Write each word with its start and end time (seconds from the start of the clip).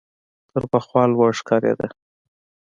تر 0.49 0.63
پخوا 0.71 1.03
لوړ 1.13 1.31
ښکارېده. 1.39 1.87